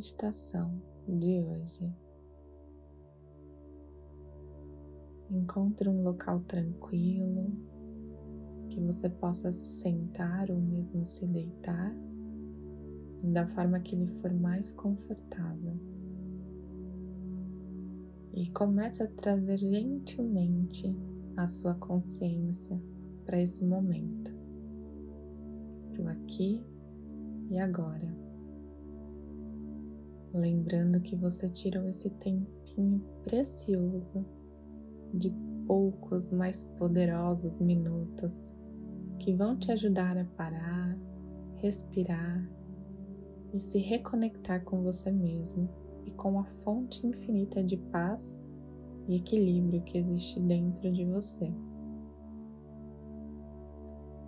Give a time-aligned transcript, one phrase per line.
[0.00, 1.94] Meditação de hoje.
[5.30, 7.52] Encontre um local tranquilo
[8.70, 11.94] que você possa se sentar ou mesmo se deitar
[13.24, 15.78] da forma que lhe for mais confortável.
[18.32, 20.96] E comece a trazer gentilmente
[21.36, 22.80] a sua consciência
[23.26, 24.34] para esse momento,
[25.92, 26.64] para o aqui
[27.50, 28.19] e agora.
[30.32, 34.24] Lembrando que você tirou esse tempinho precioso
[35.12, 35.30] de
[35.66, 38.54] poucos mais poderosos minutos
[39.18, 40.96] que vão te ajudar a parar,
[41.56, 42.48] respirar
[43.52, 45.68] e se reconectar com você mesmo
[46.06, 48.38] e com a fonte infinita de paz
[49.08, 51.52] e equilíbrio que existe dentro de você.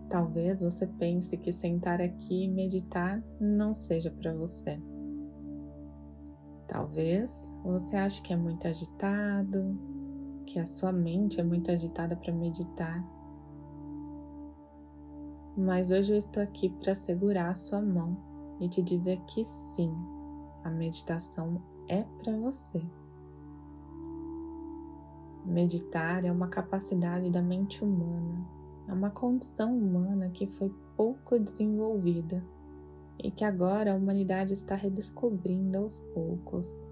[0.09, 4.79] Talvez você pense que sentar aqui e meditar não seja para você.
[6.69, 9.79] Talvez você ache que é muito agitado,
[10.47, 13.05] que a sua mente é muito agitada para meditar.
[15.57, 18.17] Mas hoje eu estou aqui para segurar a sua mão
[18.61, 19.93] e te dizer que sim,
[20.65, 22.83] a meditação é para você.
[25.45, 32.45] Meditar é uma capacidade da mente humana é uma condição humana que foi pouco desenvolvida
[33.19, 36.87] e que agora a humanidade está redescobrindo aos poucos.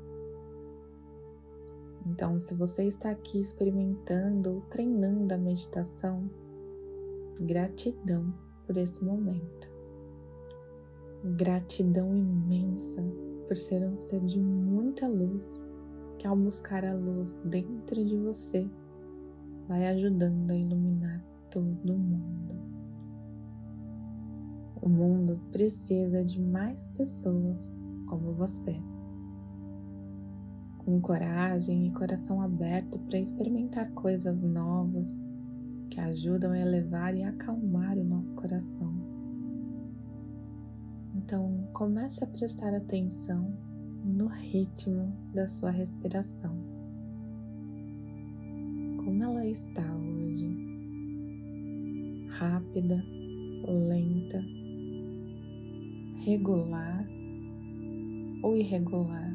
[2.07, 6.31] Então, se você está aqui experimentando ou treinando a meditação,
[7.41, 8.33] gratidão
[8.67, 9.71] por esse momento.
[11.37, 13.03] Gratidão imensa
[13.47, 15.63] por ser um ser de muita luz
[16.19, 18.69] que, ao buscar a luz dentro de você,
[19.69, 22.80] vai ajudando a iluminar todo mundo.
[24.83, 27.77] O mundo precisa de mais pessoas
[28.07, 28.81] como você,
[30.79, 35.29] com coragem e coração aberto para experimentar coisas novas
[35.91, 38.93] que ajudam a elevar e acalmar o nosso coração.
[41.15, 43.53] Então, comece a prestar atenção
[44.05, 46.57] no ritmo da sua respiração.
[49.05, 50.71] Como ela está hoje?
[52.41, 53.05] rápida,
[53.69, 54.43] lenta,
[56.21, 57.07] regular
[58.43, 59.35] ou irregular.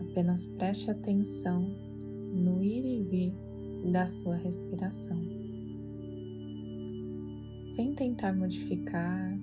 [0.00, 1.62] Apenas preste atenção
[2.32, 5.20] no ir e vir da sua respiração,
[7.64, 9.38] sem tentar modificar,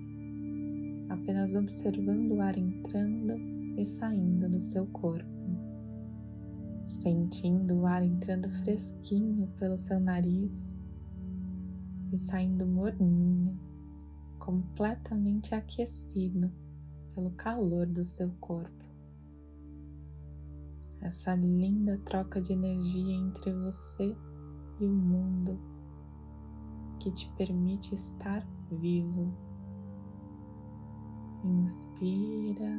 [1.09, 3.33] apenas observando o ar entrando
[3.77, 5.27] e saindo do seu corpo,
[6.85, 10.77] sentindo o ar entrando fresquinho pelo seu nariz
[12.11, 13.68] e saindo morninho,
[14.39, 16.51] completamente aquecido
[17.13, 18.85] pelo calor do seu corpo.
[21.01, 24.15] Essa linda troca de energia entre você
[24.79, 25.59] e o mundo
[26.99, 29.33] que te permite estar vivo.
[31.43, 32.71] Inspira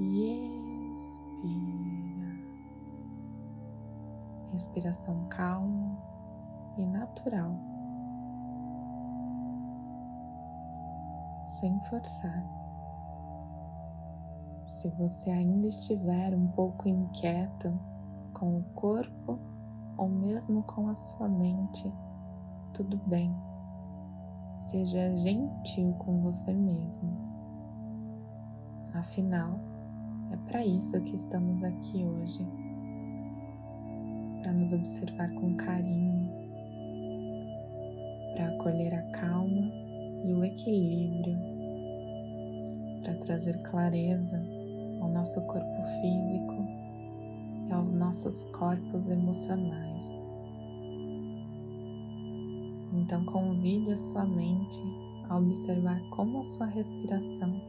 [0.00, 2.38] e expira.
[4.52, 5.98] Respiração calma
[6.78, 7.54] e natural,
[11.48, 12.44] sem forçar.
[14.66, 17.72] Se você ainda estiver um pouco inquieto
[18.34, 19.38] com o corpo
[19.96, 21.92] ou mesmo com a sua mente,
[22.74, 23.34] tudo bem.
[24.58, 27.16] Seja gentil com você mesmo.
[28.92, 29.58] Afinal,
[30.30, 32.46] é para isso que estamos aqui hoje
[34.42, 36.30] para nos observar com carinho,
[38.34, 39.87] para acolher a calma
[40.28, 41.38] e o equilíbrio,
[43.02, 44.38] para trazer clareza
[45.00, 46.68] ao nosso corpo físico
[47.66, 50.16] e aos nossos corpos emocionais.
[52.92, 54.82] Então, convide a sua mente
[55.30, 57.60] a observar como a sua respiração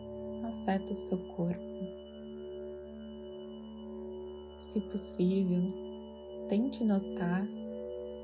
[0.44, 1.60] afeta o seu corpo.
[4.60, 5.64] Se possível,
[6.50, 7.48] tente notar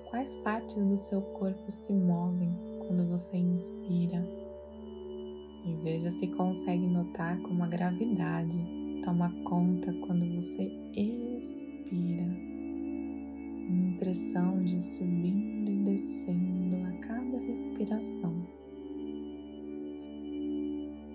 [0.09, 4.25] quais partes do seu corpo se movem quando você inspira
[5.65, 8.57] e veja se consegue notar como a gravidade
[9.03, 12.25] toma conta quando você expira.
[13.67, 18.45] Uma impressão de subindo e descendo a cada respiração,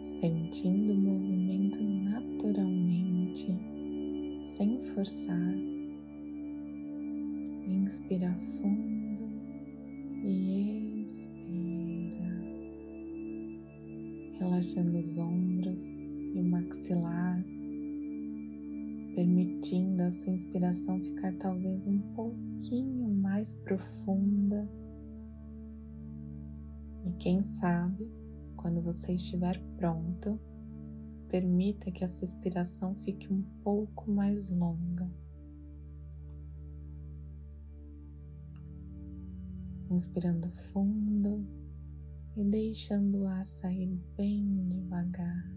[0.00, 3.56] sentindo o movimento naturalmente,
[4.40, 5.54] sem forçar.
[7.68, 9.30] Inspira fundo
[10.24, 10.99] e expira.
[14.40, 17.44] Relaxando os ombros e o maxilar,
[19.14, 24.66] permitindo a sua inspiração ficar talvez um pouquinho mais profunda.
[27.04, 28.10] E quem sabe,
[28.56, 30.40] quando você estiver pronto,
[31.28, 35.06] permita que essa expiração fique um pouco mais longa.
[39.90, 41.59] Inspirando fundo
[42.36, 45.50] e deixando o ar sair bem devagar.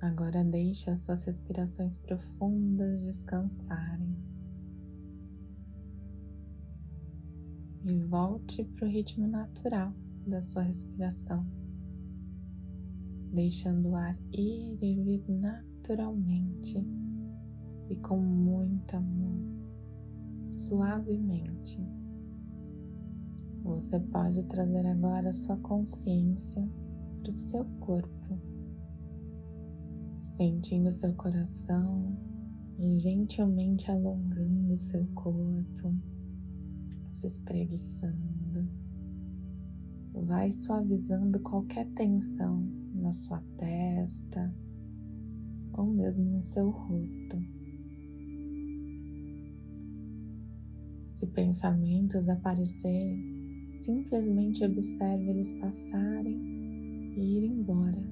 [0.00, 4.16] Agora deixe as suas respirações profundas descansarem.
[7.84, 9.92] E volte para o ritmo natural
[10.26, 11.46] da sua respiração,
[13.32, 16.78] deixando o ar ir e vir naturalmente
[17.88, 19.40] e com muito amor,
[20.48, 21.99] suavemente.
[23.70, 26.68] Você pode trazer agora a sua consciência
[27.20, 28.38] para o seu corpo,
[30.20, 32.18] sentindo seu coração
[32.78, 35.94] e gentilmente alongando seu corpo,
[37.08, 38.68] se espreguiçando.
[40.14, 42.60] Vai suavizando qualquer tensão
[42.92, 44.52] na sua testa
[45.72, 47.38] ou mesmo no seu rosto.
[51.06, 53.39] Se pensamentos aparecerem,
[53.80, 56.36] Simplesmente observe eles passarem
[57.16, 58.02] e ir embora,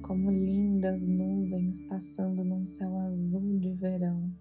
[0.00, 4.32] como lindas nuvens passando num céu azul de verão.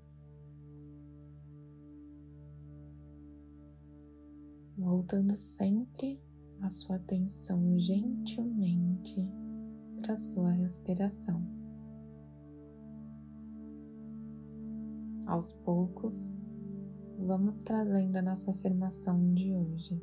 [4.77, 6.21] Voltando sempre
[6.61, 9.27] a sua atenção gentilmente
[10.01, 11.45] para a sua respiração.
[15.25, 16.36] Aos poucos,
[17.17, 19.99] vamos trazendo a nossa afirmação de hoje,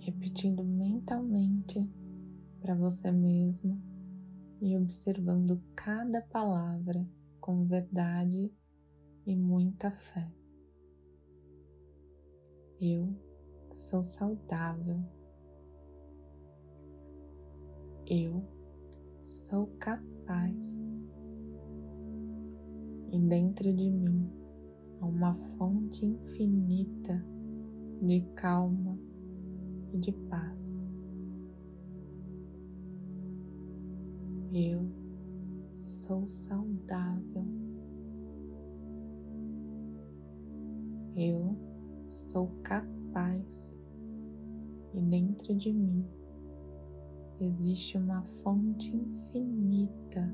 [0.00, 1.88] repetindo mentalmente
[2.60, 3.80] para você mesmo
[4.60, 7.06] e observando cada palavra
[7.40, 8.52] com verdade
[9.24, 10.28] e muita fé.
[12.80, 13.14] Eu
[13.72, 15.02] sou saudável.
[18.06, 18.44] Eu
[19.22, 20.80] sou capaz.
[23.12, 24.45] E dentro de mim
[25.00, 27.24] a uma fonte infinita
[28.02, 28.98] de calma
[29.92, 30.82] e de paz.
[34.52, 34.90] Eu
[35.74, 37.44] sou saudável.
[41.14, 41.56] Eu
[42.06, 43.78] sou capaz
[44.94, 46.04] e dentro de mim
[47.40, 50.30] existe uma fonte infinita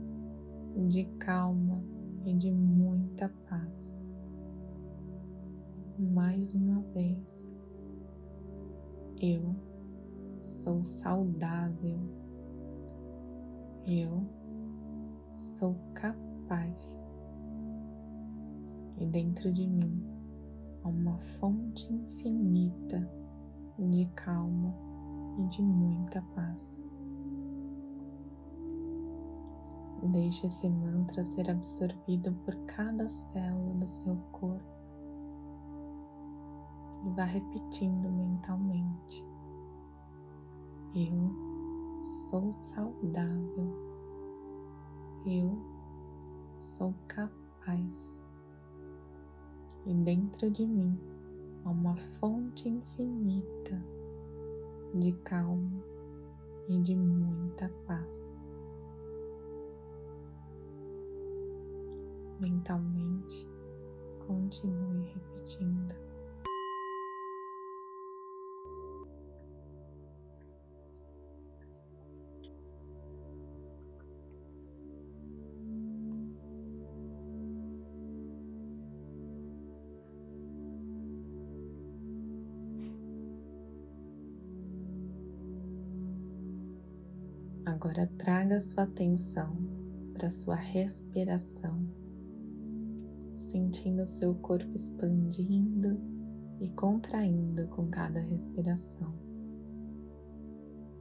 [0.89, 1.83] de calma
[2.25, 4.02] e de muita paz
[6.03, 7.57] mais uma vez.
[9.21, 9.55] Eu
[10.41, 11.99] sou saudável.
[13.87, 14.27] Eu
[15.31, 17.05] sou capaz.
[18.99, 20.03] E dentro de mim
[20.83, 23.09] há uma fonte infinita
[23.79, 24.75] de calma
[25.39, 26.83] e de muita paz.
[30.11, 34.72] Deixe esse mantra ser absorvido por cada célula do seu corpo
[37.05, 39.25] e vá repetindo mentalmente.
[40.95, 41.53] Eu
[42.03, 43.93] sou saudável.
[45.27, 45.59] Eu
[46.59, 48.19] sou capaz.
[49.87, 50.99] E dentro de mim
[51.65, 53.83] há uma fonte infinita
[54.95, 55.83] de calma
[56.69, 58.39] e de muita paz.
[62.39, 63.49] Mentalmente,
[64.27, 66.12] continue repetindo.
[87.85, 89.57] Agora traga sua atenção
[90.15, 91.85] para sua respiração,
[93.35, 96.01] sentindo seu corpo expandindo
[96.61, 99.13] e contraindo com cada respiração,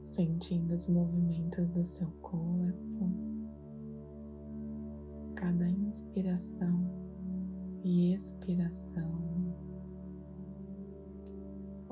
[0.00, 3.08] sentindo os movimentos do seu corpo,
[5.36, 6.84] cada inspiração
[7.84, 9.41] e expiração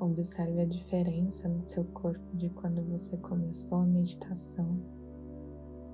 [0.00, 4.80] Observe a diferença no seu corpo de quando você começou a meditação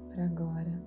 [0.08, 0.80] para agora.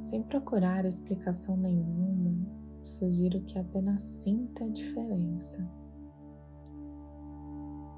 [0.00, 2.36] Sem procurar explicação nenhuma,
[2.82, 5.64] sugiro que apenas sinta a diferença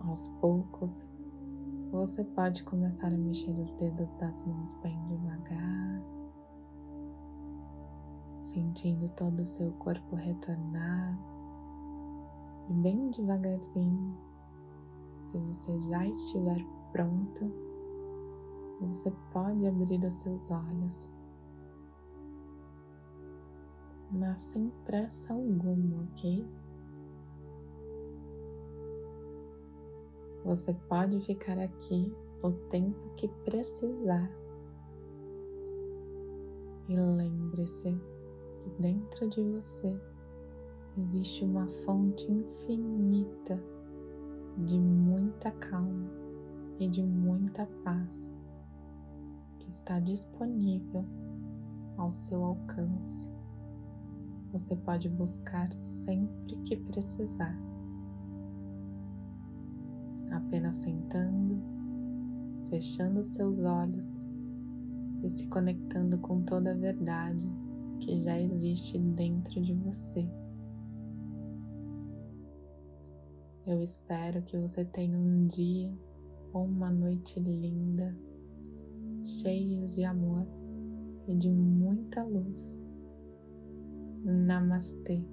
[0.07, 1.09] Aos poucos,
[1.91, 6.02] você pode começar a mexer os dedos das mãos bem devagar,
[8.41, 11.32] sentindo todo o seu corpo retornar
[12.73, 14.17] e bem devagarzinho.
[15.31, 17.52] Se você já estiver pronto,
[18.81, 21.12] você pode abrir os seus olhos,
[24.11, 26.47] mas sem pressa alguma, ok?
[30.45, 32.12] Você pode ficar aqui
[32.43, 34.31] o tempo que precisar.
[36.88, 37.97] E lembre-se
[38.61, 40.12] que dentro de você
[40.99, 43.59] existe uma fonte infinita
[44.67, 46.11] de muita calma
[46.79, 48.31] e de muita paz
[49.59, 51.05] que está disponível
[51.97, 53.31] ao seu alcance.
[54.53, 57.57] Você pode buscar sempre que precisar
[60.31, 61.63] apenas sentando,
[62.69, 64.21] fechando seus olhos
[65.23, 67.51] e se conectando com toda a verdade
[68.01, 70.29] que já existe dentro de você.
[73.64, 75.97] Eu espero que você tenha um dia
[76.52, 78.16] ou uma noite linda,
[79.25, 80.47] cheios de amor
[81.28, 82.85] e de muita luz.
[84.25, 85.25] Namastê.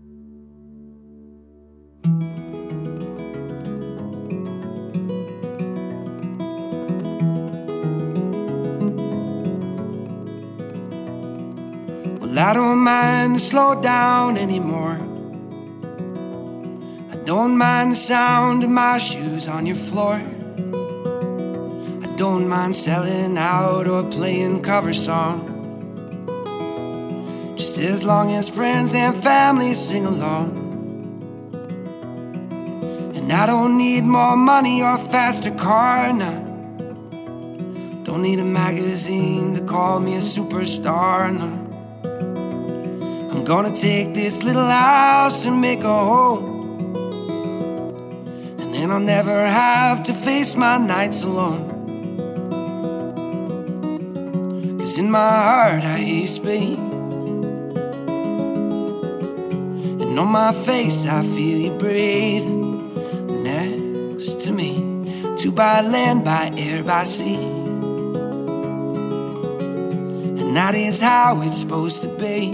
[12.42, 14.99] I don't mind to slow down anymore.
[17.30, 20.16] Don't mind the sound of my shoes on your floor.
[20.16, 25.38] I don't mind selling out or playing cover song.
[27.56, 30.48] Just as long as friends and family sing along.
[33.14, 36.40] And I don't need more money or faster car, now.
[38.06, 41.48] Don't need a magazine to call me a superstar, no.
[43.30, 46.59] I'm gonna take this little house and make a home.
[48.80, 51.62] And I'll never have to face my nights alone.
[54.80, 56.80] Cause in my heart I hear you speak.
[60.02, 62.48] And on my face I feel you breathe
[63.44, 64.72] next to me.
[65.38, 67.36] Two by land, by air, by sea.
[70.40, 72.52] And that is how it's supposed to be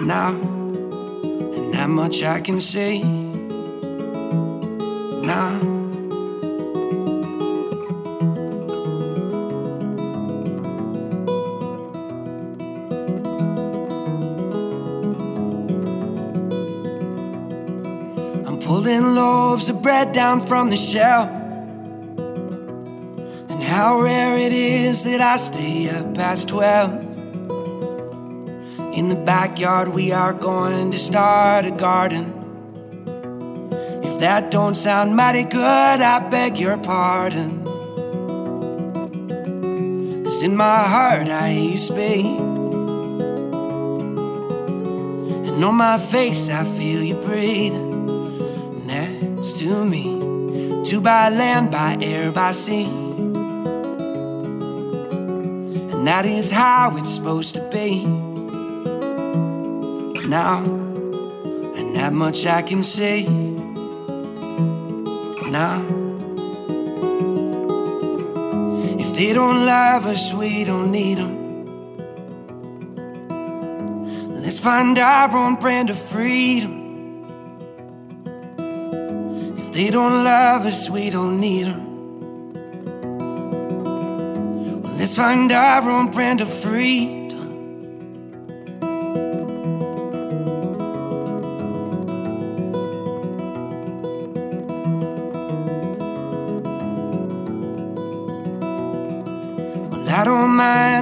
[0.00, 3.02] now, and that much I can say
[5.28, 5.60] now.
[18.46, 21.28] I'm pulling loaves of bread down from the shelf.
[23.50, 26.90] And how rare it is that I stay up past 12.
[28.96, 32.47] In the backyard, we are going to start a garden.
[34.18, 37.64] That don't sound mighty good, I beg your pardon.
[40.24, 42.26] Cause in my heart, I hear you speak.
[45.46, 47.74] And on my face, I feel you breathe
[48.86, 50.84] next to me.
[50.84, 52.86] Two by land, by air, by sea.
[55.92, 58.04] And that is how it's supposed to be
[60.26, 63.47] now, and that much I can say
[65.50, 65.80] now.
[68.98, 71.36] If they don't love us, we don't need them.
[74.42, 76.74] Let's find our own brand of freedom.
[79.58, 81.84] If they don't love us, we don't need them.
[84.98, 87.17] let's find our own brand of freedom.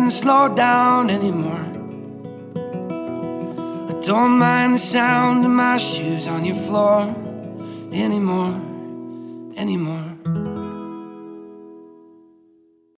[0.07, 1.67] Mind slow down anymore.
[3.91, 7.13] I don't mind the sound of my shoes on your floor
[7.93, 8.66] anymore.